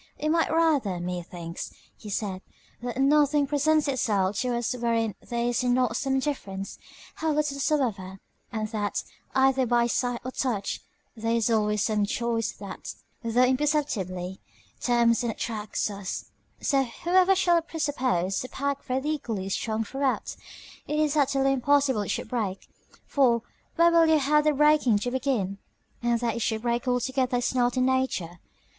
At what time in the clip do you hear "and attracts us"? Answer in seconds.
15.21-16.31